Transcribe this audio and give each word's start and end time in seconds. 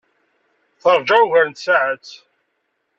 Teṛja 0.81 1.17
ugar 1.23 1.45
n 1.47 1.53
tsaɛet. 1.53 2.09